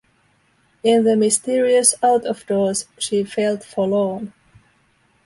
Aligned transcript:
In 0.83 1.03
the 1.03 1.15
mysterious 1.15 1.93
out-of-doors 2.01 2.87
she 2.97 3.23
felt 3.23 3.63
forlorn. 3.63 4.33